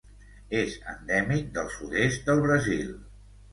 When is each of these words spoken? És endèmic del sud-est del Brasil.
És 0.59 0.77
endèmic 0.93 1.53
del 1.59 1.71
sud-est 1.75 2.27
del 2.33 2.43
Brasil. 2.49 2.93